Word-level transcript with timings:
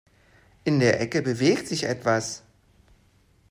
In 0.63 0.79
der 0.79 0.99
Ecke 0.99 1.21
bewegt 1.21 1.67
sich 1.67 1.83
etwas. 1.83 2.41